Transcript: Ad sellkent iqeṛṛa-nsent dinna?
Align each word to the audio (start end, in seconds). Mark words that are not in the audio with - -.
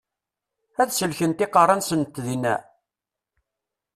Ad 0.81 0.89
sellkent 0.97 1.45
iqeṛṛa-nsent 1.45 2.21
dinna? 2.25 2.55